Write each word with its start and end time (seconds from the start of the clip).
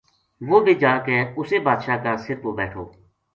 وہ 0.47 0.59
بھی 0.63 0.73
جا 0.81 0.93
کے 1.05 1.15
اُسے 1.37 1.57
بادشاہ 1.67 1.97
کا 2.03 2.13
سر 2.23 2.35
پو 2.41 2.49
بیٹھو 2.59 2.83